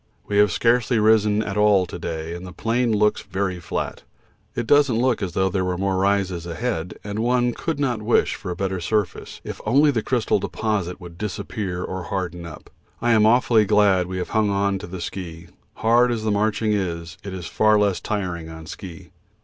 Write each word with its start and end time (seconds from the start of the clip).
We 0.25 0.39
have 0.39 0.51
scarcely 0.51 0.97
risen 0.97 1.43
at 1.43 1.57
all 1.57 1.85
to 1.85 1.99
day, 1.99 2.33
and 2.33 2.43
the 2.43 2.51
plain 2.51 2.91
looks 2.91 3.21
very 3.21 3.59
flat. 3.59 4.01
It 4.55 4.65
doesn't 4.65 4.97
look 4.97 5.21
as 5.21 5.33
though 5.33 5.47
there 5.47 5.63
were 5.63 5.77
more 5.77 5.97
rises 5.97 6.47
ahead, 6.47 6.97
and 7.03 7.19
one 7.19 7.53
could 7.53 7.79
not 7.79 8.01
wish 8.01 8.33
for 8.33 8.49
a 8.49 8.55
better 8.55 8.79
surface 8.79 9.41
if 9.43 9.61
only 9.63 9.91
the 9.91 10.01
crystal 10.01 10.39
deposit 10.39 10.99
would 10.99 11.19
disappear 11.19 11.83
or 11.83 12.05
harden 12.05 12.47
up. 12.47 12.71
I 12.99 13.11
am 13.11 13.27
awfully 13.27 13.63
glad 13.65 14.07
we 14.07 14.17
have 14.17 14.29
hung 14.29 14.49
on 14.49 14.79
to 14.79 14.87
the 14.87 15.01
ski; 15.01 15.49
hard 15.75 16.11
as 16.11 16.23
the 16.23 16.31
marching 16.31 16.73
is, 16.73 17.19
it 17.23 17.31
is 17.31 17.45
far 17.45 17.77
less 17.77 17.99
tiring 17.99 18.49
on 18.49 18.65
ski. 18.65 19.11